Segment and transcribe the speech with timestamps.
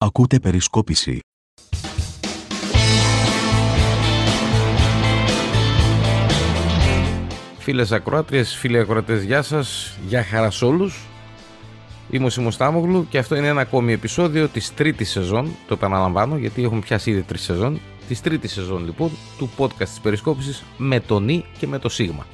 [0.00, 1.20] Ακούτε περισκόπηση.
[7.58, 11.06] Φίλες ακροάτριες, φίλοι ακροατές, γεια σας, γεια χαράς σ' όλους.
[12.10, 16.36] Είμαι ο Σίμος Τάμογλου και αυτό είναι ένα ακόμη επεισόδιο της τρίτης σεζόν, το επαναλαμβάνω
[16.36, 21.00] γιατί έχουν πιάσει ήδη τρεις σεζόν, της τρίτης σεζόν λοιπόν του podcast της περισκόπησης με
[21.00, 22.26] το Νι και με το Σίγμα.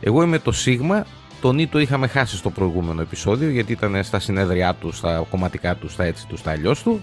[0.00, 1.06] Εγώ είμαι το Σίγμα,
[1.40, 5.74] το Νι το είχαμε χάσει στο προηγούμενο επεισόδιο γιατί ήταν στα συνέδριά του, στα κομματικά
[5.76, 7.00] του, στα έτσι του, στα αλλιώς του.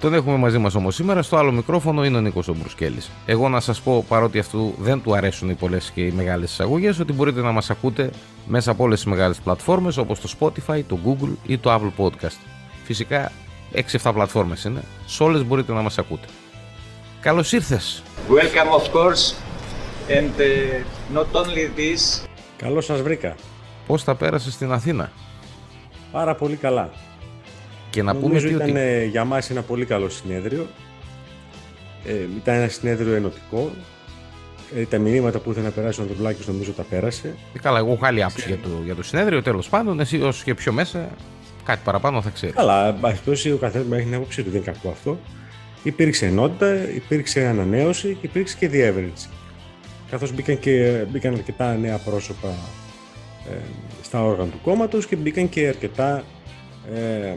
[0.00, 1.22] Τον έχουμε μαζί μας όμως σήμερα.
[1.22, 3.02] Στο άλλο μικρόφωνο είναι ο Νίκος Ομπρουσκέλη.
[3.26, 6.98] Εγώ να σας πω, παρότι αυτού δεν του αρέσουν οι πολλές και οι μεγάλες εισαγωγές,
[6.98, 8.10] ότι μπορείτε να μας ακούτε
[8.46, 12.36] μέσα από όλες τις μεγάλες πλατφόρμες όπως το Spotify, το Google ή το Apple Podcast.
[12.84, 13.32] Φυσικά
[14.02, 14.82] 6-7 πλατφόρμες είναι.
[15.06, 16.26] Σε όλες μπορείτε να μας ακούτε.
[17.20, 18.02] Καλώς ήρθες.
[18.28, 19.34] Welcome, of course.
[20.08, 22.25] And uh, not only this,
[22.56, 23.34] Καλώς σας βρήκα.
[23.86, 25.12] Πώς θα πέρασες στην Αθήνα;
[26.12, 26.90] Πάρα πολύ καλά.
[27.90, 28.78] Και να πούμε Νομίζω τι ήταν ότι.
[28.78, 30.66] ε, για μας ένα πολύ καλό συνέδριο.
[32.06, 33.70] Ε, ήταν ένα συνέδριο ενωτικό.
[34.76, 37.34] Ε, τα μηνύματα που ήθελε να περάσει ο Ανδρουλάκης νομίζω τα πέρασε.
[37.54, 39.42] Ε, Καλά, εγώ έχω άλλη άποψη για το, για το συνέδριο.
[39.42, 41.08] Τέλος πάντων, εσύ όσο και πιο μέσα,
[41.64, 42.56] κάτι παραπάνω θα ξέρεις.
[42.58, 45.18] Αλλά, εν πάση περιπτώσει, ο καθένας έχει την άποψή του, δεν είναι κακό αυτό.
[45.82, 49.28] Υπήρξε ενότητα, υπήρξε ανανέωση και υπήρξε και διεύρυνση.
[50.10, 52.48] Καθώς μπήκαν, και, μπήκαν αρκετά νέα πρόσωπα
[53.50, 53.56] ε,
[54.02, 56.24] στα όργανα του κόμματος και μπήκαν και αρκετά
[56.94, 57.34] ε,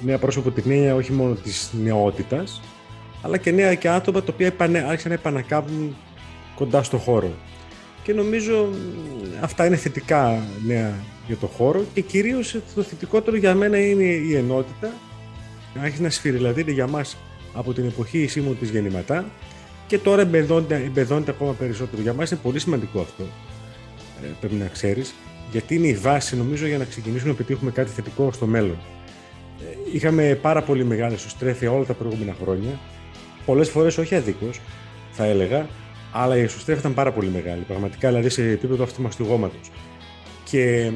[0.00, 2.62] νέα πρόσωπα την έννοια όχι μόνο της νεότητας,
[3.22, 5.96] αλλά και νέα και άτομα τα οποία επανε, άρχισαν να επανακάμπτουν
[6.54, 7.30] κοντά στο χώρο.
[8.02, 10.94] Και νομίζω μ, αυτά είναι θετικά νέα
[11.26, 14.92] για το χώρο και κυρίως το θετικότερο για μένα είναι η ενότητα.
[15.82, 17.16] Άρχισε να σφυριλατείται για μας
[17.54, 19.24] από την εποχή Σίμου της Γεννηματά
[19.86, 22.02] και τώρα εμπεδώνεται, εμπεδώνεται ακόμα περισσότερο.
[22.02, 23.22] Για μας είναι πολύ σημαντικό αυτό,
[24.22, 25.14] ε, πρέπει να ξέρεις,
[25.50, 28.78] γιατί είναι η βάση νομίζω για να ξεκινήσουμε να πετύχουμε κάτι θετικό στο μέλλον.
[29.60, 32.80] Ε, είχαμε πάρα πολύ μεγάλη εσωστρέφεια όλα τα προηγούμενα χρόνια,
[33.44, 34.60] πολλές φορές όχι αδίκως,
[35.10, 35.66] θα έλεγα,
[36.12, 39.70] αλλά η εσωστρέφεια ήταν πάρα πολύ μεγάλη, πραγματικά δηλαδή σε επίπεδο αυτομαστιγώματος.
[40.44, 40.92] Και ε,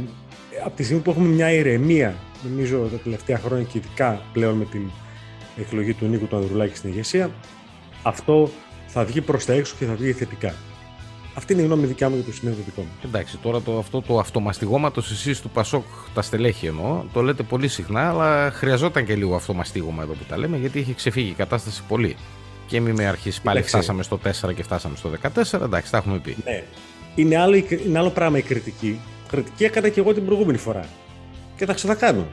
[0.65, 4.65] από τη στιγμή που έχουμε μια ηρεμία, νομίζω τα τελευταία χρόνια και ειδικά πλέον με
[4.65, 4.91] την
[5.57, 7.31] εκλογή του Νίκου του Ανδρουλάκη στην ηγεσία,
[8.03, 8.51] αυτό
[8.93, 10.55] θα βγει προς τα έξω και θα βγει θετικά.
[11.35, 12.89] Αυτή είναι η γνώμη δικιά μου για το συνέδριο δικό μου.
[13.05, 15.85] Εντάξει, τώρα το, αυτό το αυτομαστιγώματος εσείς του Πασόκ,
[16.15, 20.39] τα στελέχη εννοώ, το λέτε πολύ συχνά, αλλά χρειαζόταν και λίγο αυτομαστίγωμα εδώ που τα
[20.39, 22.17] λέμε, γιατί είχε ξεφύγει η κατάσταση πολύ.
[22.67, 23.77] Και μην με αρχίσει πάλι Εντάξει.
[23.77, 24.19] φτάσαμε στο
[24.49, 26.37] 4 και φτάσαμε στο 14, εντάξει, τα έχουμε πει.
[26.45, 26.65] Ναι.
[27.15, 29.01] Είναι άλλο, η κρι- είναι άλλο πράγμα η κριτική.
[29.29, 30.85] Κριτική έκανα και εγώ την προηγούμενη φορά.
[31.57, 32.27] Και θα ξανακάνω.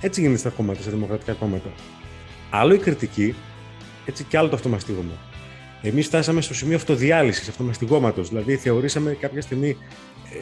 [0.00, 1.68] Έτσι γίνεται στα κόμματα, στα δημοκρατικά κόμματα.
[2.50, 3.34] Άλλο η κριτική,
[4.06, 5.12] έτσι και άλλο το αυτομαστίγωμα.
[5.82, 8.22] Εμείς φτάσαμε στο σημείο αυτοδιάλυσης, αυτομαστιγώματο.
[8.22, 9.76] Δηλαδή, θεωρήσαμε κάποια στιγμή,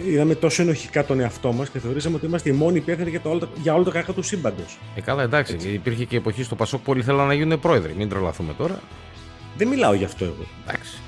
[0.07, 3.21] ε, είδαμε τόσο ενοχικά τον εαυτό μας και θεωρήσαμε ότι είμαστε οι μόνοι υπεύθυνοι για,
[3.21, 4.79] το όλο, το- για όλο το κακό του σύμπαντος.
[4.95, 5.69] Ε, καλά, εντάξει, Έτσι.
[5.69, 7.95] υπήρχε και εποχή στο Πασόκ που όλοι θέλαν να γίνουν πρόεδροι.
[7.97, 8.81] Μην τρελαθούμε τώρα.
[9.57, 10.47] Δεν μιλάω γι' αυτό εγώ.
[10.69, 10.99] Εντάξει.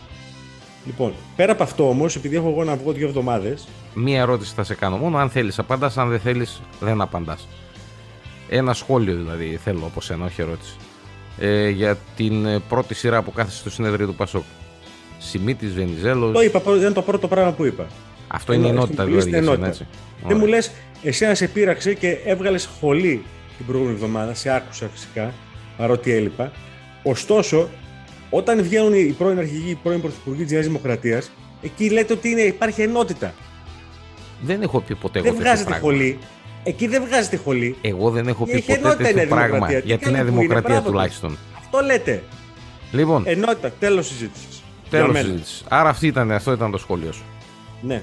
[0.86, 3.56] Λοιπόν, πέρα από αυτό όμως, επειδή έχω εγώ να βγω δύο εβδομάδε,
[3.94, 5.18] Μία ερώτηση θα σε κάνω μόνο.
[5.18, 5.96] Αν θέλεις, απαντάς.
[5.98, 7.48] Αν δεν θέλεις, δεν απαντάς.
[8.48, 10.74] Ένα σχόλιο δηλαδή θέλω από σένα, όχι ερώτηση.
[11.40, 14.42] Ε, για την ε, πρώτη σειρά που κάθεσε στο συνέδριο του Πασόκ.
[15.18, 16.32] Σιμίτη, Βενιζέλος.
[16.32, 17.86] το είπα, ήταν το πρώτο πράγμα που είπα.
[18.28, 19.28] Αυτό είναι η Εννοώ, ενότητα στην δηλαδή.
[19.30, 19.62] για ενότητα.
[19.62, 19.86] σένα, έτσι.
[20.26, 20.54] Δεν μου Ωραία.
[20.54, 20.70] λες,
[21.02, 23.22] εσένα σε πείραξε και έβγαλες σχολή
[23.56, 24.34] την προηγούμενη εβδομάδα.
[24.34, 25.32] Σε άκουσα φυσικά,
[25.76, 26.52] παρότι έλειπα.
[27.02, 27.68] Ωστόσο,
[28.30, 31.30] όταν βγαίνουν οι πρώην αρχηγοί, οι πρώην πρωθυπουργοί της Νέας Δημοκρατίας,
[31.62, 33.34] εκεί λέτε ότι είναι, υπάρχει ενότητα.
[34.42, 35.86] Δεν έχω πει ποτέ εγώ δεν τέτοιο βγάζετε πράγμα.
[35.88, 36.18] χολή.
[36.68, 37.76] Εκεί δεν βγάζετε χολή.
[37.80, 39.80] Εγώ δεν έχω πει Έχει ποτέ ενότητα η τέτοιο Νέα πράγμα Δημοκρατία.
[39.80, 40.90] Τι για τη κάνει Νέα που είναι, Δημοκρατία μπράβο του.
[40.90, 41.38] τουλάχιστον.
[41.58, 42.22] Αυτό λέτε.
[42.92, 44.62] Λοιπόν, Ενότητα, τέλος συζήτησης.
[44.90, 45.64] τέλος συζήτησης.
[45.68, 47.22] Άρα αυτή ήταν, αυτό ήταν το σχόλιο σου.
[47.80, 48.02] Ναι.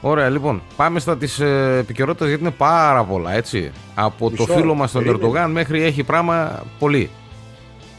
[0.00, 3.70] Ωραία, λοιπόν, πάμε στα της ε, επικαιρότητας γιατί είναι πάρα πολλά, έτσι.
[3.94, 5.24] Από Μισό, το φίλο μας τον περίμενε.
[5.24, 7.10] Ερντογάν μέχρι έχει πράγμα πολύ.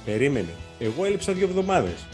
[0.06, 0.54] Περίμενε.
[0.80, 2.08] Εγώ έλειψα δύο εβδομάδες.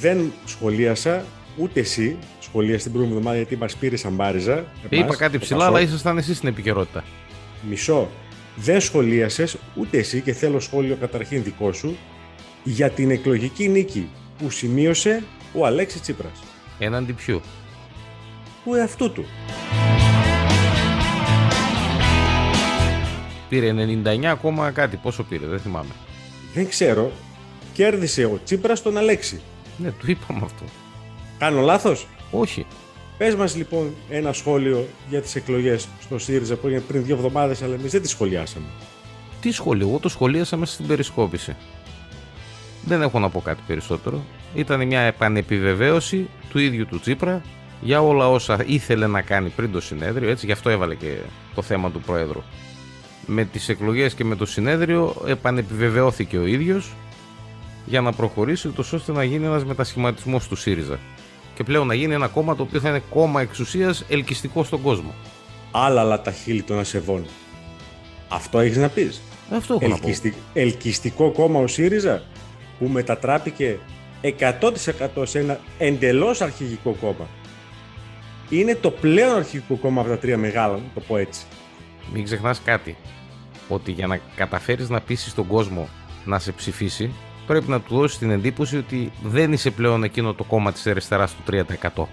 [0.00, 1.24] Δεν σχολίασα,
[1.56, 2.16] ούτε εσύ
[2.48, 4.64] σχολίασε την προηγούμενη εβδομάδα γιατί μας πήρε σαν μπάριζα.
[4.90, 5.74] Είπα εμάς, κάτι το ψηλά, Πασόκ.
[5.74, 7.04] αλλά ήσασταν εσείς στην επικαιρότητα.
[7.68, 8.08] Μισό.
[8.56, 11.96] Δεν σχολίασες ούτε εσύ και θέλω σχόλιο καταρχήν δικό σου
[12.64, 15.22] για την εκλογική νίκη που σημείωσε
[15.52, 16.42] ο Αλέξης Τσίπρας.
[16.78, 17.40] Έναντι ποιου;
[18.64, 19.24] Του εαυτού του.
[23.48, 23.72] Πήρε
[24.04, 24.96] 99 ακόμα κάτι.
[24.96, 25.92] Πόσο πήρε, δεν θυμάμαι.
[26.54, 27.12] Δεν ξέρω.
[27.72, 29.40] Κέρδισε ο Τσίπρας τον Αλέξη.
[29.76, 30.64] Ναι, του είπαμε αυτό.
[31.38, 32.66] Κάνω λάθος; Όχι.
[33.18, 37.62] Πες μας λοιπόν ένα σχόλιο για τις εκλογές στο ΣΥΡΙΖΑ που έγινε πριν δύο εβδομάδες
[37.62, 38.66] αλλά εμείς δεν τις σχολιάσαμε.
[39.40, 41.56] Τι σχολείο, εγώ το σχολίασα μέσα στην περισκόπηση.
[42.84, 44.24] Δεν έχω να πω κάτι περισσότερο.
[44.54, 47.42] Ήταν μια επανεπιβεβαίωση του ίδιου του Τσίπρα
[47.80, 50.30] για όλα όσα ήθελε να κάνει πριν το συνέδριο.
[50.30, 51.16] Έτσι, γι' αυτό έβαλε και
[51.54, 52.42] το θέμα του Πρόεδρου.
[53.26, 56.94] με τις εκλογές και με το συνέδριο επανεπιβεβαιώθηκε ο ίδιος
[57.86, 60.98] για να προχωρήσει ούτως ώστε να γίνει ένας μετασχηματισμός του ΣΥΡΙΖΑ
[61.56, 65.14] και πλέον να γίνει ένα κόμμα το οποίο θα είναι κόμμα εξουσίας ελκυστικό στον κόσμο.
[65.70, 67.26] Άλλα αλλά τα χείλη των ασεβών.
[68.28, 69.20] Αυτό έχεις να πεις.
[69.52, 70.34] Αυτό έχω Ελκυστι...
[70.52, 72.22] Ελκυστικό κόμμα ο ΣΥΡΙΖΑ
[72.78, 73.78] που μετατράπηκε
[74.22, 77.28] 100% σε ένα εντελώς αρχηγικό κόμμα.
[78.50, 81.44] Είναι το πλέον αρχηγικό κόμμα από τα τρία μεγάλα, να το πω έτσι.
[82.12, 82.96] Μην ξεχνάς κάτι.
[83.68, 85.88] Ότι για να καταφέρεις να πείσεις τον κόσμο
[86.24, 87.14] να σε ψηφίσει,
[87.46, 91.34] πρέπει να του δώσεις την εντύπωση ότι δεν είσαι πλέον εκείνο το κόμμα της αριστεράς
[91.34, 91.64] του
[91.96, 92.04] 3%.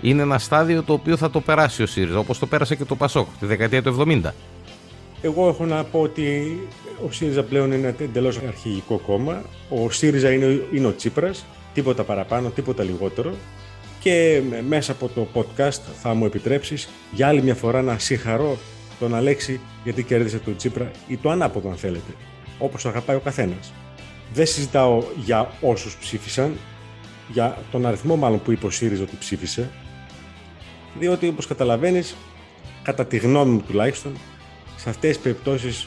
[0.00, 2.96] Είναι ένα στάδιο το οποίο θα το περάσει ο ΣΥΡΙΖΑ, όπως το πέρασε και το
[2.96, 4.20] ΠΑΣΟΚ τη δεκαετία του 70.
[5.22, 6.58] Εγώ έχω να πω ότι
[7.06, 9.42] ο ΣΥΡΙΖΑ πλέον είναι ένα εντελώς αρχηγικό κόμμα.
[9.68, 11.44] Ο ΣΥΡΙΖΑ είναι, είναι ο Τσίπρας,
[11.74, 13.34] τίποτα παραπάνω, τίποτα λιγότερο.
[14.00, 18.56] Και μέσα από το podcast θα μου επιτρέψεις για άλλη μια φορά να συγχαρώ
[18.98, 22.12] τον Αλέξη γιατί κέρδισε τον Τσίπρα ή το ανάποδο αν θέλετε,
[22.58, 23.72] όπως αγαπάει ο καθένας.
[24.34, 26.56] Δεν συζητάω για όσους ψήφισαν,
[27.28, 29.70] για τον αριθμό μάλλον που είπε ο ΣΥΡΙΖΑ ότι ψήφισε,
[30.98, 32.16] διότι όπως καταλαβαίνεις,
[32.82, 34.12] κατά τη γνώμη μου τουλάχιστον,
[34.76, 35.86] σε αυτές τις περιπτώσεις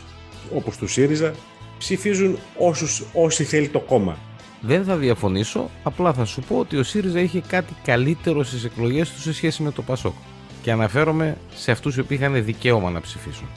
[0.55, 1.33] όπως του ΣΥΡΙΖΑ
[1.77, 4.17] ψηφίζουν όσους, όσοι θέλει το κόμμα.
[4.61, 9.11] Δεν θα διαφωνήσω, απλά θα σου πω ότι ο ΣΥΡΙΖΑ είχε κάτι καλύτερο στις εκλογές
[9.11, 10.13] του σε σχέση με το ΠΑΣΟΚ.
[10.61, 13.47] Και αναφέρομαι σε αυτούς οι οποίοι είχαν δικαίωμα να ψηφίσουν.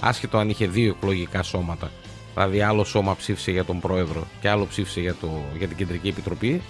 [0.00, 1.90] Άσχετο αν είχε δύο εκλογικά σώματα,
[2.34, 6.08] δηλαδή άλλο σώμα ψήφισε για τον πρόεδρο και άλλο ψήφισε για, το, για την κεντρική
[6.08, 6.62] επιτροπή,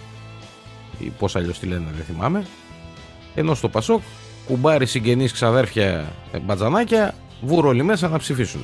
[0.99, 2.47] ή πώς αλλιώς τη λένε δεν θυμάμαι,
[3.35, 4.03] ενώ στο ΠΑΣΟΚ
[4.47, 8.61] κουμπάρι συγγενείς ξαδέρφια ε, μπατζανάκια βούρο όλοι μέσα να ψηφίσουν.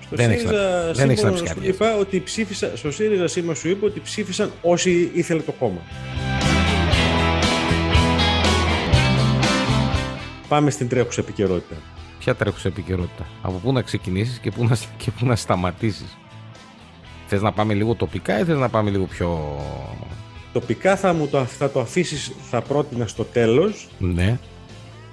[0.00, 1.66] Στο Δεν έχεις ΣΥΡΙΖΑ να- δεν έχεις να σήμερα πεις σου κάτι.
[1.68, 5.80] είπα ότι ψήφισα, στο ΣΥΡΙΖΑ σήμερα σου είπα ότι ψήφισαν όσοι ήθελε το κόμμα.
[10.48, 11.74] Πάμε στην τρέχουσα επικαιρότητα.
[12.18, 16.16] Ποια τρέχουσα επικαιρότητα, από πού να ξεκινήσεις και πού να, και πού να σταματήσεις;
[17.26, 19.58] Θες να πάμε λίγο τοπικά ή θες να πάμε λίγο πιο...
[20.52, 24.38] Τοπικά θα, μου το, θα το αφήσεις, θα πρότεινα στο τέλος, Ναι,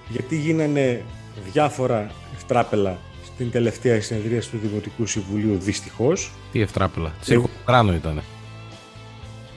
[0.10, 1.04] γιατί γίνανε
[1.52, 6.32] διάφορα ευτράπελα στην τελευταία συνεδρία του Δημοτικού Συμβουλίου, δυστυχώς.
[6.52, 8.22] τι ευτράπελα; Τσίρκο του κράνο ήτανε.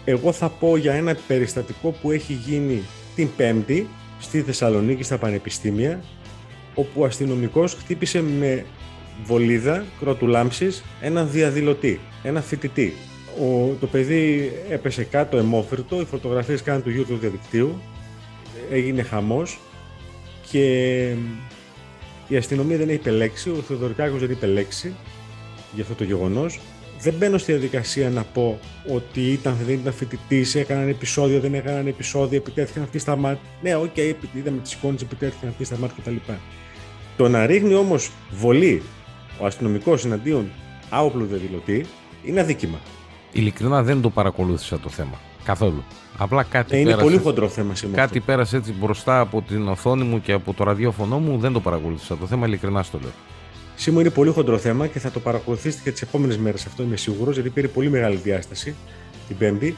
[0.05, 2.83] Εγώ θα πω για ένα περιστατικό που έχει γίνει
[3.15, 3.89] την Πέμπτη
[4.21, 6.01] στη Θεσσαλονίκη στα Πανεπιστήμια
[6.75, 8.65] όπου ο αστυνομικός χτύπησε με
[9.25, 12.95] βολίδα κρότου λάμψης έναν διαδηλωτή, ένα φοιτητή.
[13.41, 17.81] Ο, το παιδί έπεσε κάτω εμόφυρτο, οι φωτογραφίες κάνουν του γιου του διαδικτύου,
[18.71, 19.59] έγινε χαμός
[20.51, 20.67] και
[22.29, 24.95] η αστυνομία δεν έχει εμπλακεί, ο Θεοδωρικάκος δεν έχει εμπλακεί
[25.73, 26.61] για αυτό το γεγονός.
[27.01, 28.59] Δεν μπαίνω στη διαδικασία να πω
[28.95, 33.41] ότι ήταν, δεν ήταν φοιτητής, έκαναν επεισόδιο, δεν έκαναν επεισόδιο, επιτέθηκαν αυτοί στα ΜΑΤ.
[33.63, 36.33] Ναι, οκ, okay, είδαμε τις εικόνες, επιτέθηκαν αυτοί στα ΜΑΤ κτλ.
[37.17, 38.83] Το να ρίχνει όμως βολή
[39.39, 40.51] ο αστυνομικός εναντίον
[40.91, 41.87] άοπλου διαδηλωτή
[42.25, 42.79] είναι αδίκημα.
[43.33, 45.19] Ειλικρινά δεν το παρακολούθησα το θέμα.
[45.45, 45.85] Καθόλου.
[46.19, 48.03] Απλά κάτι Ε, είναι πέρασε, πολύ χοντρό θέμα σήμερα.
[48.03, 51.39] κάτι πέρασε έτσι μπροστά από την οθόνη μου και από το ραδιόφωνο μου.
[51.39, 53.11] Δεν το παρακολούθησα το θέμα, ειλικρινά στο λέω.
[53.77, 56.67] Σήμερα είναι πολύ χοντρό θέμα και θα το παρακολουθήσετε και τις επόμενες μέρες.
[56.67, 58.75] Αυτό είμαι σίγουρος, γιατί πήρε πολύ μεγάλη διάσταση
[59.29, 59.77] την Πέμπτη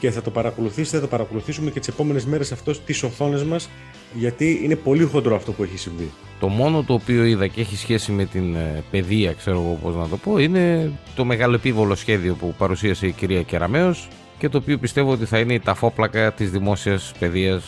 [0.00, 3.68] και θα το παρακολουθήσετε, θα το παρακολουθήσουμε και τις επόμενες μέρες αυτός στι οθόνες μας,
[4.12, 6.10] γιατί είναι πολύ χοντρό αυτό που έχει συμβεί.
[6.40, 9.94] Το μόνο το οποίο είδα και έχει σχέση με την ε, παιδεία, ξέρω εγώ πώς
[9.94, 14.78] να το πω, είναι το μεγαλοεπίβολο σχέδιο που παρουσίασε η κυρία Κεραμέως και το οποίο
[14.78, 17.64] πιστεύω ότι θα είναι η ταφόπλακα της δημόσιας παιδείας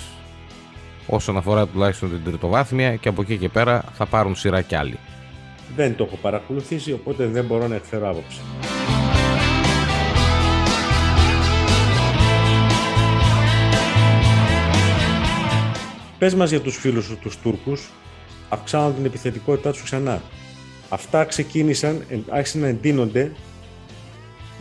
[1.06, 4.98] όσον αφορά τουλάχιστον την τριτοβάθμια και από εκεί και πέρα θα πάρουν σειρά κι άλλοι.
[5.76, 8.40] Δεν το έχω παρακολουθήσει, οπότε δεν μπορώ να εκφέρω άποψη.
[16.18, 17.90] Πες μας για τους φίλους σου τους Τούρκους,
[18.48, 20.22] αυξάνουν την επιθετικότητά τους ξανά.
[20.88, 23.32] Αυτά ξεκίνησαν, ε, άρχισαν να εντείνονται,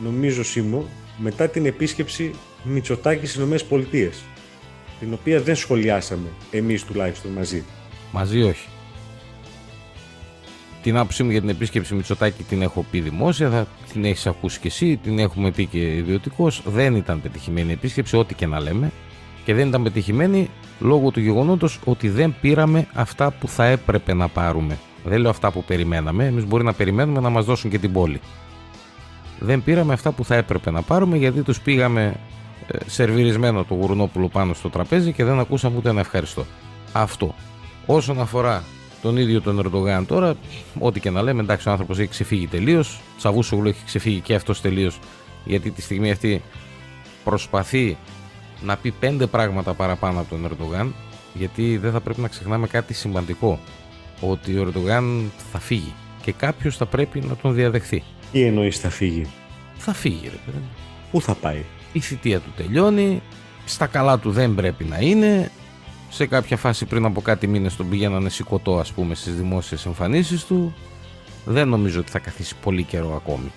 [0.03, 0.85] νομίζω Σίμω,
[1.17, 2.31] μετά την επίσκεψη
[2.63, 4.23] Μητσοτάκης στις Ηνωμένες Πολιτείες,
[4.99, 7.63] την οποία δεν σχολιάσαμε, εμείς τουλάχιστον μαζί.
[8.11, 8.67] Μαζί όχι.
[10.81, 14.59] Την άποψή μου για την επίσκεψη Μητσοτάκη την έχω πει δημόσια, θα την έχεις ακούσει
[14.59, 16.51] κι εσύ, την έχουμε πει και ιδιωτικώ.
[16.65, 18.91] Δεν ήταν πετυχημένη η επίσκεψη, ό,τι και να λέμε.
[19.45, 20.49] Και δεν ήταν πετυχημένη
[20.79, 24.77] λόγω του γεγονότος ότι δεν πήραμε αυτά που θα έπρεπε να πάρουμε.
[25.03, 28.19] Δεν λέω αυτά που περιμέναμε, εμείς μπορεί να περιμένουμε να μας δώσουν και την πόλη.
[29.39, 32.15] Δεν πήραμε αυτά που θα έπρεπε να πάρουμε γιατί τους πήγαμε
[32.67, 36.45] ε, σερβιρισμένο το γουρνόπουλο πάνω στο τραπέζι και δεν ακούσαμε ούτε ένα ευχαριστώ.
[36.91, 37.35] Αυτό.
[37.85, 38.63] Όσον αφορά
[39.01, 40.35] τον ίδιο τον Ερντογάν τώρα,
[40.79, 42.99] ό,τι και να λέμε, εντάξει, ο άνθρωπος έχει ξεφύγει τελείως.
[43.17, 44.99] Τσαβούσογλου έχει ξεφύγει και αυτός τελείως,
[45.45, 46.41] γιατί τη στιγμή αυτή
[47.23, 47.97] προσπαθεί
[48.61, 50.95] να πει πέντε πράγματα παραπάνω από τον Ερντογάν,
[51.33, 53.59] γιατί δεν θα πρέπει να ξεχνάμε κάτι σημαντικό.
[54.21, 58.03] Ότι ο Ερντογάν θα φύγει και κάποιος θα πρέπει να τον διαδεχθεί.
[58.31, 59.25] Τι εννοείς θα φύγει;
[59.77, 60.57] Θα φύγει, ρε παιδί.
[60.57, 60.69] μου.
[61.11, 63.21] Πού θα πάει; Η θητεία του τελειώνει,
[63.65, 65.51] στα καλά του δεν πρέπει να είναι.
[66.09, 70.45] Σε κάποια φάση πριν από κάτι μήνες τον πηγαίνανε σηκωτό ας πούμε στις δημόσιες εμφανίσεις
[70.45, 70.73] του.
[71.45, 73.51] Δεν νομίζω ότι θα καθίσει πολύ καιρό ακόμη.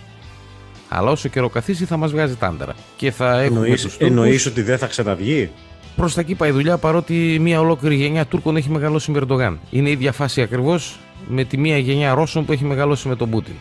[0.93, 2.75] Αλλά όσο καιρό καθίσει θα μας βγάζει τάντερα.
[2.97, 4.09] Και θα έχουμε Εννοείς, τους Τούρκους.
[4.09, 5.51] εννοείς ότι δεν θα ξαναβγεί;
[5.97, 9.61] Προς τα εκεί πάει η δουλειά παρότι μια ολόκληρη γενιά Τούρκων έχει μεγαλώσει με Ερντογάν.
[9.71, 13.31] Είναι η ίδια φάση ακριβώς με τη μία γενιά Ρώσων που έχει μεγαλώσει με τον
[13.31, 13.55] Πούτιν.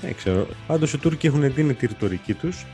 [0.00, 0.46] Δεν ξέρω.
[0.66, 2.66] Πάντως οι Τούρκοι έχουν εντείνει τη ρητορική τους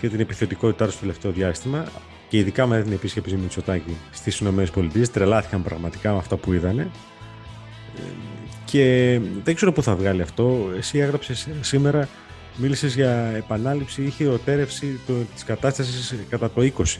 [0.00, 1.84] και την επιθετικότητά τους στο τελευταίο διάστημα.
[2.28, 4.64] Και ειδικά με την επίσκεψη Μητσοτάκη στις ΗΠΑ.
[5.12, 6.90] Τρελάθηκαν πραγματικά με αυτά που είδανε.
[7.96, 8.00] Ε,
[8.64, 10.70] Και δεν ξέρω πού θα βγάλει αυτό.
[10.78, 12.08] Εσύ έγραψες σήμερα,
[12.60, 14.98] μίλησες για επανάληψη ή χειροτέρευση
[15.34, 16.98] της κατάστασης κατά το 20.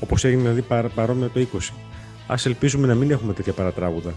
[0.00, 1.72] Όπως έγινε δηλαδή παρά- παρόμοια το 20.
[2.26, 4.14] Α ελπίζουμε να μην έχουμε τέτοια παρατράγουδα.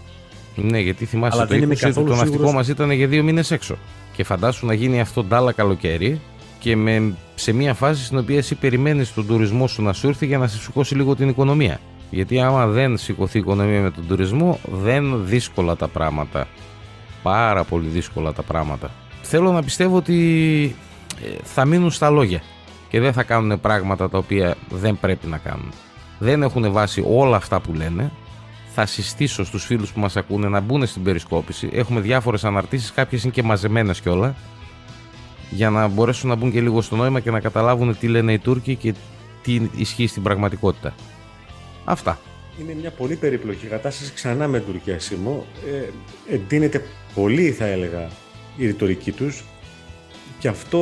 [0.56, 3.06] Ναι, γιατί θυμάσαι Αλλά το δεν είμαι 20 καθόλου το ναυτικό σίγουρος- μας ήταν για
[3.06, 3.76] δύο μήνες έξω.
[4.12, 6.20] Και φαντάσου να γίνει αυτό ντάλα καλοκαίρι
[6.58, 10.26] και με, σε μια φάση στην οποία εσύ περιμένεις τον τουρισμό σου να σου έρθει
[10.26, 11.80] για να σε σηκώσει λίγο την οικονομία.
[12.10, 16.46] Γιατί άμα δεν σηκωθεί η οικονομία με τον τουρισμό, δεν δύσκολα τα πράγματα.
[17.22, 18.90] Πάρα πολύ δύσκολα τα πράγματα.
[19.22, 20.76] Θέλω να πιστεύω ότι
[21.24, 22.42] ε, θα μείνουν στα λόγια
[22.88, 25.72] και δεν θα κάνουν πράγματα τα οποία δεν πρέπει να κάνουν.
[26.18, 28.12] Δεν έχουν βάσει όλα αυτά που λένε.
[28.74, 31.68] Θα συστήσω στους φίλους που μας ακούνε να μπουν στην περισκόπηση.
[31.72, 34.34] Έχουμε διάφορες αναρτήσεις, κάποιες είναι και μαζεμένες κιόλα.
[35.50, 38.38] Για να μπορέσουν να μπουν και λίγο στο νόημα και να καταλάβουν τι λένε οι
[38.38, 38.94] Τούρκοι και
[39.42, 40.94] τι ισχύει στην πραγματικότητα.
[41.84, 42.18] Αυτά.
[42.60, 45.46] Είναι μια πολύ περίπλοκη κατάσταση ξανά με την Τουρκία Σίμω.
[46.28, 46.84] Ε, εντείνεται
[47.14, 48.08] πολύ θα έλεγα
[48.60, 49.44] η ρητορική τους
[50.38, 50.78] και αυτό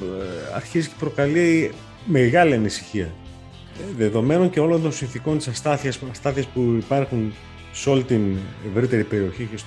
[0.00, 1.72] ε, αρχίζει και προκαλεί
[2.04, 3.04] μεγάλη ανησυχία.
[3.04, 7.34] Ε, δεδομένων και όλων των συνθήκων της αστάθειας, αστάθειας που υπάρχουν
[7.72, 8.36] σε όλη την
[8.70, 9.62] ευρύτερη περιοχή και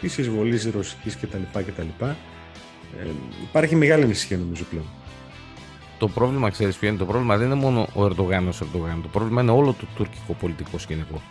[0.00, 1.42] της εισβολής ρωσικής κτλ.
[1.52, 2.04] κτλ.
[2.04, 3.06] Ε,
[3.42, 4.86] υπάρχει μεγάλη ανησυχία νομίζω πλέον.
[5.98, 9.02] Το πρόβλημα, ξέρεις ποιο είναι το πρόβλημα, δεν είναι μόνο ο Ερντογάν ως Ερντογάν.
[9.02, 11.22] Το πρόβλημα είναι όλο το τουρκικό πολιτικό σκηνικό.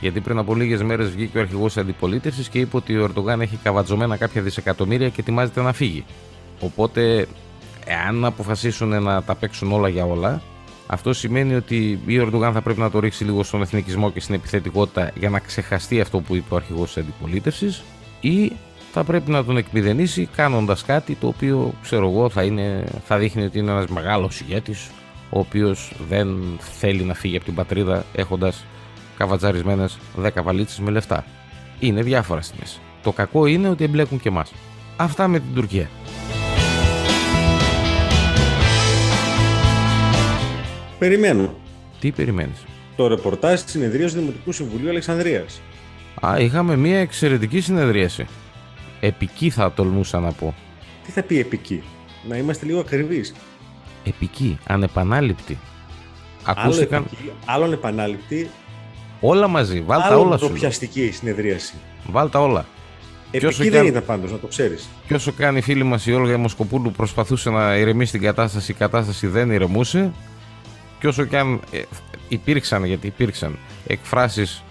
[0.00, 3.40] Γιατί πριν από λίγες μέρες βγήκε ο αρχηγός της αντιπολίτευσης και είπε ότι ο Ερντογάν
[3.40, 6.04] έχει καβατζωμένα κάποια δισεκατομμύρια και ετοιμάζεται να φύγει.
[6.60, 7.26] Οπότε,
[7.84, 10.42] εάν αποφασίσουν να τα παίξουν όλα για όλα,
[10.86, 14.20] αυτό σημαίνει ότι ή ο Ερντογάν θα πρέπει να το ρίξει λίγο στον εθνικισμό και
[14.20, 17.82] στην επιθετικότητα για να ξεχαστεί αυτό που είπε ο αρχηγός της αντιπολίτευσης,
[18.20, 18.52] ή
[18.92, 23.44] θα πρέπει να τον εκμηδενήσει κάνοντας κάτι το οποίο ξέρω εγώ θα, είναι, θα δείχνει
[23.44, 24.90] ότι είναι ένας μεγάλος ηγέτης,
[25.30, 26.36] ο οποίος δεν
[26.78, 28.64] θέλει να φύγει από την πατρίδα έχοντας
[29.18, 31.24] καβατζαρισμένες 10 βαλίτσες με λεφτά.
[31.78, 32.78] Είναι διάφορα στη μέση.
[33.02, 34.52] Το κακό είναι ότι εμπλέκουν και εμάς.
[34.96, 35.88] Αυτά με την Τουρκία.
[40.98, 41.54] Περιμένω.
[42.00, 42.64] Τι περιμένεις;
[42.96, 45.60] Το ρεπορτάζ της συνεδρίας του Δημοτικού Συμβουλίου Αλεξανδρίας.
[46.26, 48.26] Α, είχαμε μια εξαιρετική συνεδρίαση.
[49.00, 50.54] Επική θα τολμούσα να πω.
[51.04, 51.82] Τι θα πει επική;
[52.28, 53.34] Να είμαστε λίγο ακριβείς.
[54.04, 55.58] Επική, ανεπανάληπτη.
[56.44, 58.50] Άλλο Ακούστηκαν επική, άλλον επανάληπτη,
[59.20, 59.80] όλα μαζί.
[59.86, 60.42] Βάλτα άλλον όλα σου.
[60.44, 60.48] λέω.
[60.52, 61.74] ντροπιαστική η συνεδρίαση.
[62.10, 62.64] Βάλτα όλα.
[63.34, 64.88] όσο Επική κι δεν αν- ήταν πάντως, να το ξέρεις.
[65.06, 68.74] Και όσο κάνει η φίλη μας η Όλγα Μοσκοπούλου προσπαθούσε να ηρεμήσει την κατάσταση, η
[68.74, 70.12] κατάσταση δεν ηρεμούσε.
[71.00, 71.80] Και όσο και αν ε,
[72.28, 74.62] υπήρξαν, γιατί υπήρξαν εκφράσεις,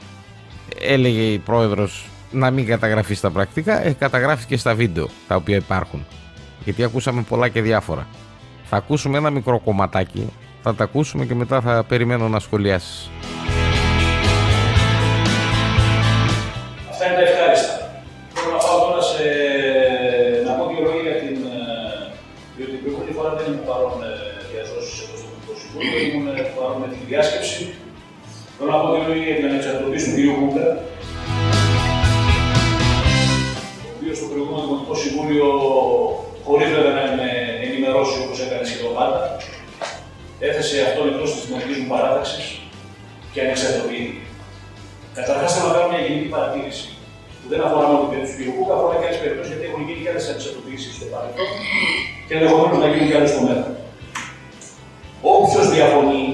[0.81, 6.05] έλεγε η πρόεδρος να μην καταγραφεί στα πρακτικά, ε, καταγράφηκε στα βίντεο τα οποία υπάρχουν.
[6.63, 8.07] Γιατί ακούσαμε πολλά και διάφορα.
[8.69, 10.29] Θα ακούσουμε ένα μικρό κομματάκι,
[10.63, 13.09] θα τα ακούσουμε και μετά θα περιμένω να σχολιάσεις.
[17.07, 17.73] Αυτά είναι τα ευχάριστα.
[18.33, 19.23] Θέλω να πάω τώρα σε...
[20.45, 21.35] να πω δύο λόγια για την.
[21.53, 21.59] ε,
[22.55, 24.11] διότι την προηγούμενη φορά δεν ήμουν παρόν ε,
[24.51, 27.61] για δόσει εδώ στο Υπουργικό Συμβούλιο, ήμουν ε, παρόν με την διάσκεψη.
[28.55, 30.27] Θέλω να πω δύο λόγια για την ανεξαρτητοποίηση του κ.
[30.39, 30.69] Κούμπερ.
[33.85, 35.47] Ο οποίος στο προηγούμενο Δημοτικό Συμβούλιο,
[36.47, 37.29] χωρίς βέβαια να με
[37.65, 39.21] ενημερώσει όπως έκανε σχεδόν πάντα,
[40.47, 42.41] έθεσε αυτόν εκτό τη δημοτική μου παράταξη
[43.31, 44.23] και ανεξαρτητοποιήθηκε.
[45.17, 46.87] Καταρχάς, θέλω να κάνω μια γενική παρατήρηση
[47.39, 50.01] που δεν αφορά μόνο την περίπτωση του Ιωκούκα, αφορά και άλλες περιπτώσεις γιατί έχουν γίνει
[50.03, 51.49] και άλλες ανεξαρτητοποιήσει στο παρελθόν
[52.27, 53.71] και ενδεχομένως να γίνουν και άλλες στο μέλλον.
[55.35, 56.25] Όποιος διαφωνεί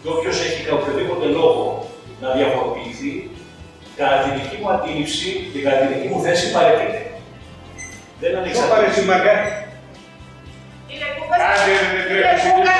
[0.00, 1.62] και όποιος έχει οποιοδήποτε λόγο
[2.22, 3.12] να διαφοροποιηθεί,
[3.98, 7.00] κατά τη δική μου αντίληψη και κατά τη δική μου θέση παρετείται.
[8.20, 9.02] Δεν ανεξαρτητοποιηθεί.
[10.88, 12.79] Κύριε Κούκα, Άντε, ρε, ρε, κύριε ρε, Κούκα,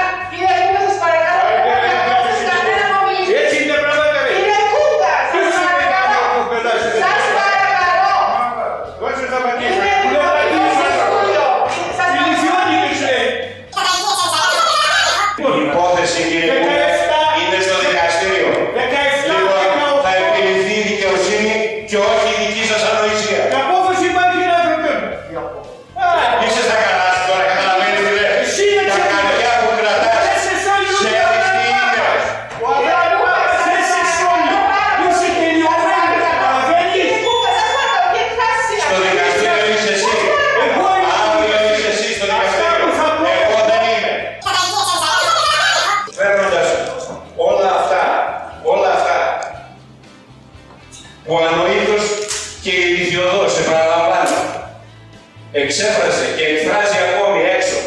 [55.71, 57.79] εξέφρασε και εκφράζει ακόμη έξω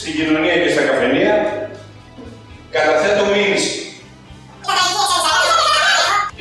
[0.00, 1.34] στην κοινωνία και στα καφενεία,
[2.76, 3.72] καταθέτω μήνυση.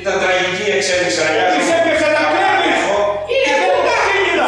[0.01, 1.63] Ήταν τραγική η εξέλιξη Αναγκάζομαι.
[1.63, 2.75] Είσαι έπαιξε τα κρέμια.
[3.33, 4.47] Είναι που τα χίλια.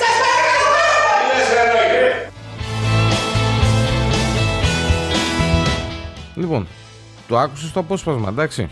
[0.00, 1.20] Σας παρακαλώ πάρα πολύ.
[1.20, 2.04] Τι λες, ρε Νόγκερ;
[6.42, 6.62] Λοιπόν,
[7.28, 8.62] το άκουσες το απόσπασμα, εντάξει.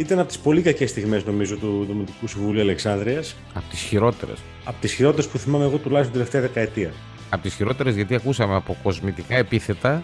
[0.00, 3.22] Ήταν από τις πολύ κακές στιγμές, νομίζω, του Δημοτικού Συμβουλίου Αλεξάνδρεια.
[3.54, 4.38] Από τις χειρότερες.
[4.64, 6.92] Από τις χειρότερες που θυμάμαι εγώ τουλάχιστον την τελευταία δεκαετία.
[7.30, 10.02] Από τις χειρότερες γιατί ακούσαμε από κοσμητικά επίθετα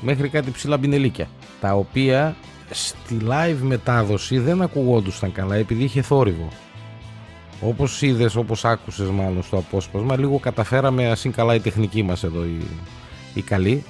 [0.00, 1.28] μέχρι κάτι ψηλά μπινελίκια.
[1.60, 2.36] Τα οποία
[2.70, 6.48] στη live μετάδοση δεν ακουγόντουσαν καλά επειδή είχε θόρυβο.
[7.60, 12.44] Όπως είδες, όπως άκουσες μάλλον στο απόσπασμα, λίγο καταφέραμε ασύν καλά η τεχνική μας εδώ,
[12.44, 12.66] η,
[13.34, 13.84] η καλή.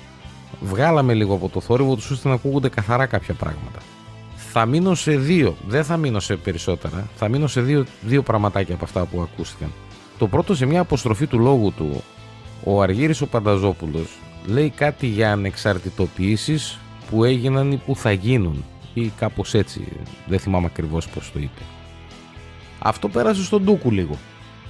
[0.61, 3.79] Βγάλαμε λίγο από το θόρυβο τους ώστε να ακούγονται καθαρά κάποια πράγματα.
[4.53, 7.09] Θα μείνω σε δύο, δεν θα μείνω σε περισσότερα.
[7.17, 9.73] Θα μείνω σε δύο, δύο πραγματάκια από αυτά που ακούστηκαν.
[10.19, 12.03] Το πρώτο σε μια αποστροφή του λόγου του,
[12.65, 16.79] ο Αργύρης ο Πανταζόπουλος λέει κάτι για ανεξαρτητοποιήσεις
[17.11, 18.65] που έγιναν ή που θα γίνουν
[18.95, 19.89] ή κάπως έτσι,
[20.27, 21.61] δεν θυμάμαι ακριβώς πώς το είπε.
[22.79, 24.19] Αυτό πέρασε στον Ντούκου λίγο.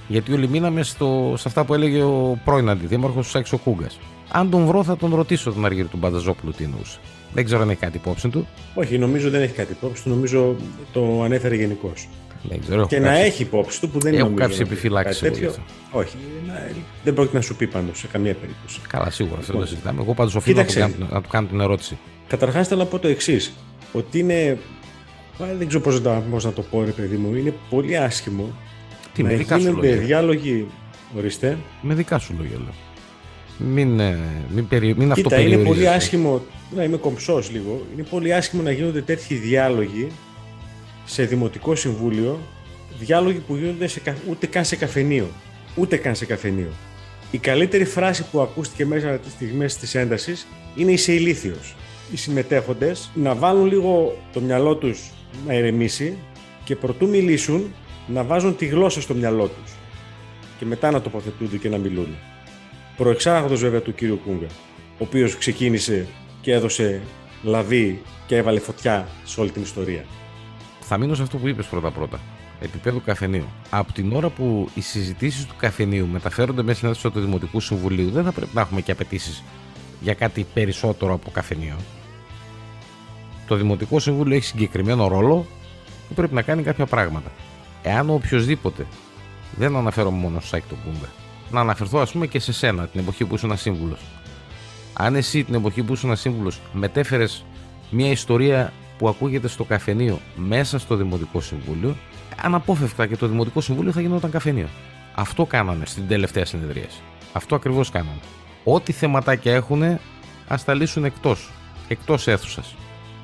[0.08, 3.98] Γιατί όλοι μείναμε στο, σε αυτά που έλεγε ο πρώην αντιδήμαρχος του Σάξο Κούγκας.
[4.30, 6.98] Αν τον βρω θα τον ρωτήσω τον Αργύρη του Πανταζόπουλου τι εννοούσε.
[7.32, 8.46] Δεν ξέρω αν έχει κάτι υπόψη του.
[8.74, 10.08] Όχι, νομίζω δεν έχει κάτι υπόψη του.
[10.08, 10.56] Νομίζω
[10.92, 12.08] το ανέφερε γενικώς.
[12.42, 12.86] Δεν ξέρω.
[12.86, 15.22] Και έχω να κάψει- έχει υπόψη του που δεν Έχω νομίζω κάψει να πει επιφυλάξεις
[15.22, 15.62] κάτι εγώ γι' τέτοιο.
[15.90, 16.70] Όχι, να-
[17.04, 18.80] δεν πρόκειται να σου πει πάντως σε καμία περίπτωση.
[18.88, 19.60] Καλά, σίγουρα αυτό δεν Λοιπόν.
[19.60, 20.02] το συζητάμε.
[20.02, 20.94] Εγώ πάντως οφείλω να του, Κοίταξε.
[20.98, 21.98] κάνω, να του κάνω την ερώτηση.
[22.28, 23.52] Καταρχάς θέλω να πω το εξής.
[23.92, 24.58] Ότι είναι.
[25.42, 27.34] α, Δεν ξέρω πώς να, πώς να το πω, ρε παιδί μου.
[27.34, 28.50] Είναι πολύ άσχημο
[29.14, 30.02] Τι, να με δικά σου γίνονται λόγια.
[30.06, 30.66] διάλογοι.
[31.16, 31.58] Ορίστε.
[31.82, 32.74] Με δικά σου λόγια λέω.
[33.72, 34.18] Μην, ε,
[34.54, 35.64] μην, περι, μην Κοίτα, είναι αυτοπεριορίζεσαι.
[35.68, 36.42] πολύ άσχημο.
[36.74, 37.86] Να είμαι κομψός λίγο.
[37.94, 40.08] Είναι πολύ άσχημο να γίνονται τέτοιοι διάλογοι
[41.04, 42.38] σε δημοτικό συμβούλιο.
[42.98, 45.28] Διάλογοι που γίνονται σε, κα- ούτε καν σε καφενείο.
[45.76, 46.70] Ούτε καν σε καφενείο.
[47.30, 51.74] Η καλύτερη φράση που ακούστηκε μέσα από τις στιγμές της έντασης είναι είσαι ηλίθιος.
[52.12, 55.10] Οι συμμετέχοντες να βάλουν λίγο το μυαλό τους
[55.46, 56.16] να ηρεμήσει
[56.64, 57.74] και προτού μιλήσουν
[58.06, 59.72] να βάζουν τη γλώσσα στο μυαλό τους.
[60.58, 62.16] Και μετά να τοποθετούνται και να μιλούν
[62.96, 64.46] προεξάγοντος βέβαια του κύριου Κούγκα,
[64.98, 66.06] ο οποίος ξεκίνησε
[66.40, 67.00] και έδωσε
[67.42, 70.04] λαβή και έβαλε φωτιά σε όλη την ιστορία.
[70.80, 72.20] Θα μείνω σε αυτό που είπες πρώτα-πρώτα.
[72.60, 73.46] Επίπεδο καφενείου.
[73.70, 78.10] Από την ώρα που οι συζητήσεις του καφενείου μεταφέρονται μέσα στην αίθουσα του Δημοτικού Συμβουλίου,
[78.10, 79.42] δεν θα πρέπει να έχουμε και απαιτήσεις
[80.00, 81.76] για κάτι περισσότερο από καφενείο.
[83.46, 85.46] Το Δημοτικό Συμβούλιο έχει συγκεκριμένο ρόλο
[86.08, 87.30] που πρέπει να κάνει κάποια πράγματα.
[87.82, 88.86] Εάν οποιοδήποτε,
[89.56, 91.08] δεν αναφέρομαι μόνο στο Σάκη τον Κούγκα,
[91.50, 94.00] να αναφερθώ ας πούμε και σε σένα την εποχή που ήσουν σύμβουλος.
[94.92, 97.44] Αν εσύ την εποχή που ήσουν σύμβουλο μετέφερες
[97.90, 101.96] μια ιστορία που ακούγεται στο καφενείο μέσα στο Δημοτικό Συμβούλιο,
[102.42, 104.68] αναπόφευκτα και το Δημοτικό Συμβούλιο θα γινόταν καφενείο.
[105.14, 107.00] Αυτό κάνανε στην τελευταία συνεδρίαση.
[107.32, 108.20] Αυτό ακριβώς κάνανε.
[108.64, 109.98] Ό,τι θεματάκια έχουν,
[110.48, 111.50] ας τα λύσουν εκτός.
[111.88, 112.74] Εκτός αίθουσας.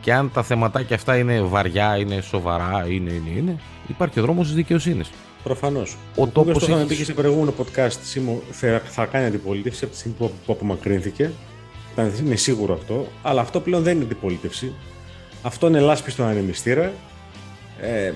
[0.01, 3.57] Και αν τα θεματάκια αυτά είναι βαριά, είναι σοβαρά, είναι, είναι, είναι,
[3.89, 5.11] υπάρχει ο δρόμος της δικαιοσύνης.
[5.43, 5.97] Προφανώς.
[6.17, 7.97] Ο Ο, τόπος τόπος το είχαμε έχει- πει και σε προηγούμενο podcast.
[8.03, 11.31] Σίμω, θα, θα κάνει αντιπολίτευση από τη στιγμή που, που απομακρύνθηκε.
[11.97, 13.07] Ήταν- Είναι σίγουρο αυτό.
[13.23, 14.73] Αλλά αυτό πλέον δεν είναι αντιπολίτευση.
[15.43, 16.93] Αυτό είναι λάσπη στον ανεμιστήρα.
[17.81, 18.13] Ε,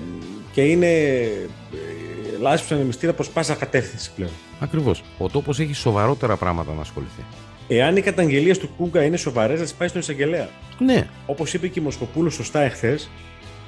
[0.51, 4.31] και είναι ε, λάσπη στον ανεμιστήρα προς πάσα κατεύθυνση πλέον.
[4.59, 5.03] Ακριβώς.
[5.17, 7.21] Ο τόπος έχει σοβαρότερα πράγματα να ασχοληθεί.
[7.67, 10.49] Εάν οι καταγγελίες του Κούγκα είναι σοβαρές, θα τις πάει στον εισαγγελέα.
[10.79, 13.09] Ναι, Όπως είπε και η Μοσκοπούλου σωστά εχθές,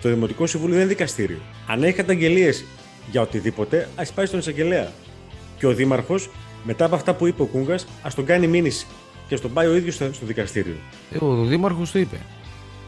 [0.01, 1.37] το Δημοτικό Συμβούλιο δεν είναι δικαστήριο.
[1.67, 2.65] Αν έχει καταγγελίες
[3.11, 4.91] για οτιδήποτε, ας πάει στον εισαγγελέα.
[5.57, 6.29] Και ο Δήμαρχος,
[6.63, 8.85] μετά από αυτά που είπε ο Κούγκα, ας τον κάνει μήνυση
[9.27, 10.75] και α τον πάει ο ίδιο στο, στο δικαστήριο.
[11.11, 12.17] Ε, ο Δήμαρχος το είπε.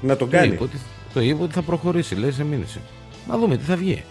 [0.01, 0.53] Να τον Το κάνει.
[0.53, 0.77] είπε, ότι,
[1.13, 2.79] το είπε ότι θα προχωρήσει, λέει σε μήνυση.
[3.27, 4.03] Να δούμε τι θα βγει.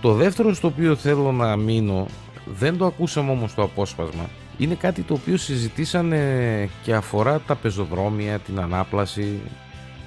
[0.00, 2.06] Το δεύτερο στο οποίο θέλω να μείνω,
[2.46, 8.38] δεν το ακούσαμε όμως στο απόσπασμα, είναι κάτι το οποίο συζητήσανε και αφορά τα πεζοδρόμια,
[8.38, 9.38] την ανάπλαση,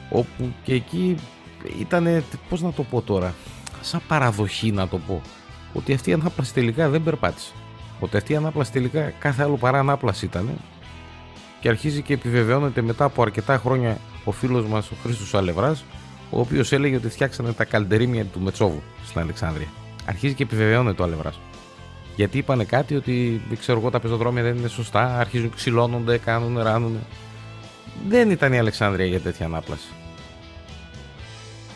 [0.10, 1.15] όπου και εκεί
[1.80, 3.34] ήταν, πώς να το πω τώρα,
[3.82, 5.21] σαν παραδοχή να το πω,
[5.73, 7.51] ότι αυτή η ανάπλαση τελικά δεν περπάτησε.
[7.99, 10.49] Ότι αυτή η ανάπλαση τελικά κάθε άλλο παρά ανάπλαση ήταν
[11.60, 15.84] και αρχίζει και επιβεβαιώνεται μετά από αρκετά χρόνια ο φίλος μας ο Χρήστος Αλευράς
[16.29, 19.67] ο οποίος έλεγε ότι φτιάξανε τα καλντερίμια του Μετσόβου στην Αλεξάνδρεια.
[20.05, 21.39] Αρχίζει και επιβεβαιώνεται ο Αλευράς.
[22.15, 26.60] Γιατί είπανε κάτι ότι δεν ξέρω εγώ τα πεζοδρόμια δεν είναι σωστά, αρχίζουν ξυλώνονται, κάνουν,
[26.60, 26.99] ράνουν.
[28.08, 29.88] Δεν ήταν η Αλεξάνδρεια για τέτοια ανάπλαση.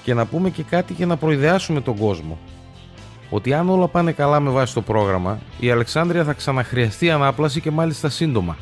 [0.03, 2.37] Και να πούμε και κάτι για να προειδεάσουμε τον κόσμο.
[3.29, 7.71] Ότι αν όλα πάνε καλά με βάση το πρόγραμμα, η Αλεξάνδρεια θα ξαναχρειαστεί ανάπλαση και
[7.71, 8.57] μάλιστα σύντομα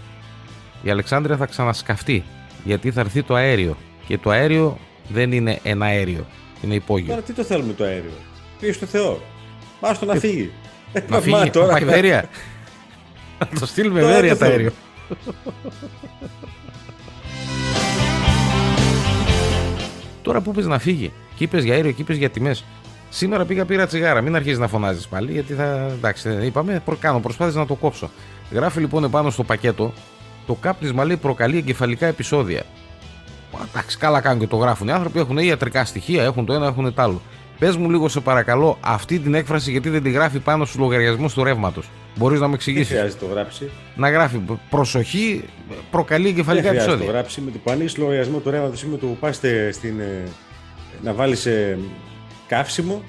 [0.84, 2.23] η Αλεξάνδρεια θα ξανασκαφτεί
[2.63, 3.77] γιατί θα έρθει το αέριο
[4.08, 4.77] και το αέριο
[5.08, 6.25] δεν είναι ένα αέριο,
[6.62, 7.10] είναι υπόγειο.
[7.10, 8.12] Τώρα τι το θέλουμε το αέριο;
[8.60, 9.21] Πήγε στο Θεό.
[9.82, 10.51] Άστο να φύγει.
[11.10, 12.30] Να φύγει, Μα να τώρα- πάει Βέρεια.
[13.39, 14.56] Να το στείλουμε Τώρα Βέρεια το το θέλω.
[14.56, 14.71] αέριο.
[20.21, 22.63] Τώρα που είπες να φύγει και είπες για αέριο και είπες για τιμές.
[23.10, 24.22] Σήμερα πήγα πήρα τσιγάρα.
[24.22, 25.89] Μην αρχίσει να φωνάζεις πάλι, γιατί θα.
[25.93, 28.10] Εντάξει, είπαμε, προ, κάνω προσπάθειες να το κόψω.
[28.52, 29.93] Γράφει λοιπόν επάνω στο πακέτο
[30.48, 32.63] το κάπνισμα λέει προκαλεί εγκεφαλικά επεισόδια.
[33.70, 34.88] Εντάξει, καλά κάνουν και το γράφουν.
[34.88, 37.22] Οι άνθρωποι έχουν ιατρικά στοιχεία, έχουν το ένα, έχουν το άλλο.
[37.60, 41.34] Πες μου λίγο, σε παρακαλώ, αυτή την έκφραση γιατί δεν τη γράφει πάνω στους λογαριασμούς
[41.34, 41.89] του ρεύματος.
[42.15, 43.70] Μπορείς να μου Δεν εξηγήσεις; χρειάζεται το γράψει.
[43.96, 45.43] Να γράφει προσοχή,
[45.91, 47.20] προκαλεί Δεν εγκεφαλικά χρειάζεται το επεισόδια.
[47.20, 47.41] γράψει.
[47.41, 49.36] Με το που ανοίξει λογαριασμό του ρεύματος ή με το που πας
[49.72, 50.00] στην.
[50.00, 50.24] ε,
[51.04, 51.46] να βάλεις
[52.47, 53.03] καύσιμο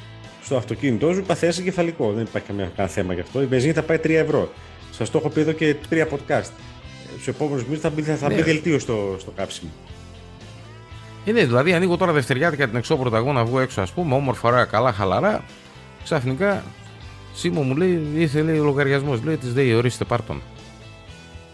[0.45, 2.13] στο αυτοκίνητό σου, παθαίνεις εγκεφαλικό.
[2.13, 3.43] Δεν υπάρχει καμία, κανένα θέμα γι' αυτό.
[3.43, 4.53] Η βενζίνη θα πάει 3 ευρώ.
[4.91, 6.51] Σας το έχω πει εδώ και τρία podcast.
[7.13, 8.35] Στους επόμενους μήνες θα μπει, θα, θα Ναι.
[8.35, 9.71] μπει δελτίο στο, στο καύσιμο.
[11.25, 14.49] Ε, ναι, δηλαδή ανοίγω τώρα δευτεριάτικα την εξώπορτα εγώ να βγω έξω, ας πούμε, όμορφα,
[14.49, 15.45] ωραία, καλά, χαλαρά.
[16.05, 16.65] Ξαφνικά,
[17.35, 19.23] Σίμω μου λέει, ήθελε λογαριασμός.
[19.25, 20.43] Λέει, της λέει, ορίστε, πάρτον.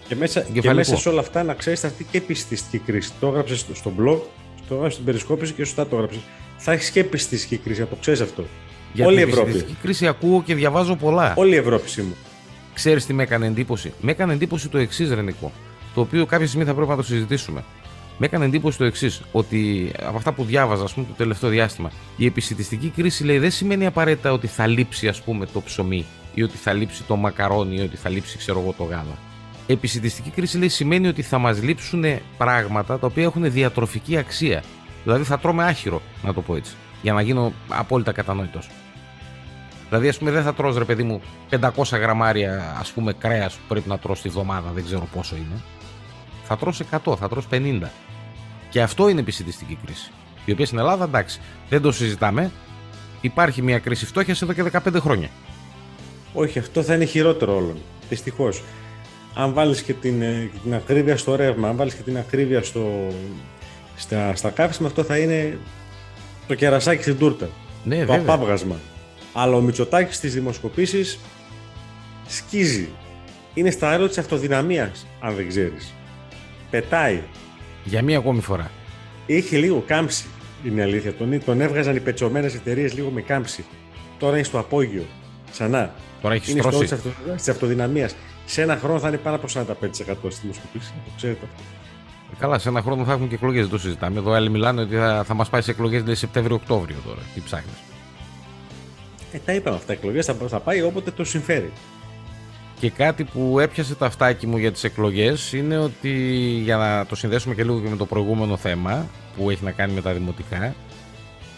[0.08, 0.74] Και μέσα, και Εγκεφαλικό.
[0.90, 3.12] μέσα σε όλα αυτά να ξέρεις θα έρθει και επιστηστική κρίση.
[3.20, 4.18] Το έγραψες στο, στο blog,
[4.68, 6.20] το έγραψες στην περισκόπηση και σωστά το έγραψες.
[6.66, 8.44] Θα έχεις και επιστηστική κρίση, να το ξέρεις αυτό.
[8.92, 9.48] Για Όλη η την Ευρώπη.
[9.50, 11.35] επιστημιστική κρίση ακούω και διαβάζω πολλά.
[11.37, 12.16] Όλη η Ευρώπη σήμερα.
[12.74, 15.53] Ξέρεις τι με έκανε εντύπωση; Με έκανε εντύπωση το εξής, Ρενικό.
[15.94, 17.64] Το οποίο κάποια στιγμή θα πρέπει να το συζητήσουμε.
[18.18, 21.90] Με έκανε εντύπωση το εξής, ότι από αυτά που διάβαζα, ας πούμε, το τελευταίο διάστημα,
[22.16, 26.42] η επισητιστική κρίση λέει δεν σημαίνει απαραίτητα ότι θα λείψει, ας πούμε, το ψωμί ή
[26.42, 29.18] ότι θα λείψει το μακαρόνι ή ότι θα λείψει, ξέρω εγώ, το γάλα.
[29.66, 32.05] Επισητιστική κρίση λέει σημαίνει ότι θα μας λείψουν
[32.38, 34.62] πράγματα τα οποία έχουν διατροφική αξία.
[35.04, 38.60] Δηλαδή θα τρώμε άχυρο, να το πω έτσι, για να γίνω απόλυτα κατανόητο.
[39.88, 43.62] Δηλαδή, ας πούμε, δεν θα τρως ρε παιδί μου 500 γραμμάρια ας πούμε κρέας που
[43.68, 45.60] πρέπει να τρως τη βδομάδα, δεν ξέρω πόσο είναι.
[46.44, 47.90] Θα τρως 100, θα τρως 50.
[48.70, 50.10] Και αυτό είναι επισητιστική κρίση.
[50.44, 52.50] Η οποία στην Ελλάδα, εντάξει, δεν το συζητάμε.
[53.20, 55.28] Υπάρχει μια κρίση φτώχειας εδώ και 15 χρόνια.
[56.32, 57.76] Όχι, αυτό θα είναι χειρότερο όλων.
[58.08, 58.62] Δυστυχώς.
[59.34, 62.62] Αν βάλεις και την, ε, και την ακρίβεια στο ρεύμα, αν βάλεις και την ακρίβεια
[62.62, 63.08] στο,
[63.96, 65.59] στα, στα καύσιμα, αυτό θα είναι
[66.46, 67.48] το κερασάκι στην τούρτα.
[67.85, 68.35] Ναι, το βέβαια.
[68.35, 68.76] απάβγασμα.
[69.33, 71.18] Αλλά ο Μητσοτάκης στις δημοσκοπήσεις
[72.26, 72.88] σκίζει.
[73.54, 75.94] Είναι στα αέρα της αυτοδυναμίας, αν δεν ξέρεις.
[76.70, 77.20] Πετάει.
[77.85, 78.70] Για μία ακόμη φορά.
[79.26, 80.24] Είχε λίγο κάμψη.
[80.64, 81.14] Είναι η αλήθεια.
[81.14, 83.64] Τον, τον έβγαζαν οι πετσωμένες εταιρείες λίγο με κάμψη.
[84.18, 85.04] Τώρα είναι στο απόγειο.
[85.50, 85.94] Ξανά.
[86.22, 86.94] Τώρα έχεις Είναι στο στρώσει.
[87.37, 88.14] της αυτοδυναμίας.
[88.46, 90.92] Σε ένα χρόνο θα είναι πάνω από 45% στη δημοσκοπήση.
[91.04, 91.62] Το ξέρετε αυτό.
[92.38, 94.18] Καλά, σε ένα χρόνο θα έχουμε και εκλογές, δεν το συζητάμε.
[94.18, 97.20] Εδώ άλλοι μιλάνε ότι θα, θα μας πάει σε εκλογές Σεπτέμβριο-Οκτώβριο τώρα.
[97.34, 97.74] Τι ψάχνεις.
[99.32, 99.92] Ε, τα είπαμε αυτά.
[99.92, 101.72] Εκλογές θα, θα πάει όποτε το συμφέρει.
[102.80, 106.10] Και κάτι που έπιασε το αυτάκι μου για τις εκλογές είναι ότι
[106.62, 109.92] για να το συνδέσουμε και λίγο και με το προηγούμενο θέμα που έχει να κάνει
[109.92, 110.74] με τα δημοτικά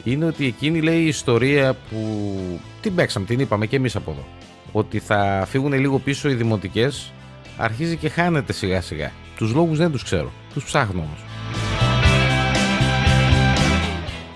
[0.04, 2.00] είναι ότι εκείνη λέει η ιστορία που
[2.80, 4.24] την παίξαμε, την είπαμε και εμείς από εδώ
[4.72, 7.12] ότι θα φύγουν λίγο πίσω οι δημοτικές
[7.56, 9.12] αρχίζει και χάνεται σιγά σιγά.
[9.36, 11.24] Τους λόγους δεν τους ξέρω, τους ψάχνω όμως.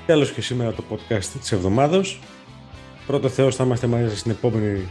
[0.07, 2.05] Τέλο και σήμερα το podcast της εβδομάδα.
[3.07, 4.89] Πρώτο Θεός θα είμαστε μαζί σας στην επόμενη,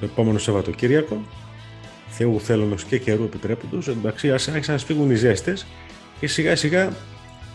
[0.00, 1.22] το επόμενο Σαββατοκύριακο.
[2.08, 3.88] Θεού θέλονος και καιρού επιτρέποντος.
[3.88, 5.66] Εντάξει, ας άρχισαν να σφίγγουν οι ζέστες
[6.20, 6.92] και σιγά σιγά,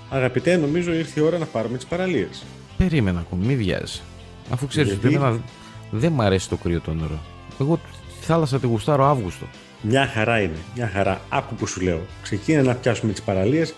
[0.10, 2.44] αγαπητέ, νομίζω ήρθε η ώρα να πάρουμε τις παραλίες.
[2.78, 4.02] Περίμενα ακόμη, μη βιάζει.
[4.50, 5.40] Αφού ξέρεις ότι Γιατί; εμένα
[5.92, 7.20] δεν μ' αρέσει το κρύο το νερό.
[7.62, 7.80] Εγώ
[8.20, 9.46] τη θάλασσα τη γουστάρω Αύγουστο.
[9.82, 11.22] Μια χαρά είναι, μια χαρά.
[11.30, 12.02] Άκου που σου λέω.
[12.22, 13.74] Ξεκίνα να πιάσουμε τις παραλίες,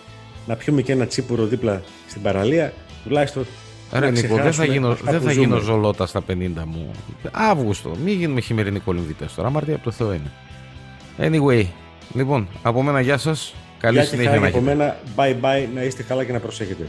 [0.46, 2.72] να πιούμε και ένα τσίπουρο δίπλα στην παραλία,
[3.04, 3.46] τουλάχιστον.
[3.92, 5.44] Ρε να Νίκο, δεν θα ξεχάσουμε γίνω, αυτά δεν που θα ζούμε.
[5.46, 6.32] γίνω ζολότα στα 50
[6.66, 6.90] μου.
[7.30, 7.96] Αύγουστο.
[8.04, 9.48] Μην γίνουμε χειμερινοί κολυμβητές τώρα.
[9.48, 10.30] Αμαρτία από το Θεό είναι.
[11.18, 11.66] Anyway,
[12.14, 13.54] λοιπόν, από μένα γεια σας.
[13.78, 14.84] Καλή Γεια και συνέχεια χαρά να και από έχετε.
[14.84, 14.98] μένα.
[15.16, 16.86] Bye bye, να είστε καλά και να προσέχετε.